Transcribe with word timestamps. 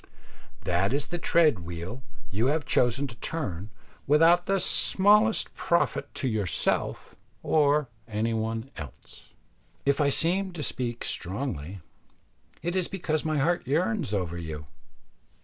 That 0.63 0.93
is 0.93 1.09
the 1.09 1.19
tread 1.19 1.59
wheel 1.59 2.01
you 2.31 2.47
have 2.47 2.65
chosen 2.65 3.05
to 3.05 3.15
turn 3.17 3.69
without 4.07 4.47
the 4.47 4.59
smallest 4.59 5.53
profit 5.53 6.11
to 6.15 6.27
yourself 6.27 7.13
or 7.43 7.87
any 8.07 8.33
one 8.33 8.71
else. 8.77 9.29
If 9.85 10.01
I 10.01 10.09
seem 10.09 10.53
to 10.53 10.63
speak 10.63 11.03
strongly, 11.05 11.81
it 12.63 12.75
is 12.75 12.87
because 12.87 13.23
my 13.23 13.37
heart 13.37 13.67
yearns 13.67 14.11
over 14.11 14.39
you. 14.39 14.65